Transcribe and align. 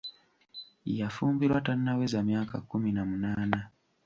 Yafumbirwa 0.99 1.59
tannaweza 1.65 2.17
myaka 2.27 2.55
kkumi 2.61 2.89
na 2.93 3.03
munaana. 3.09 3.59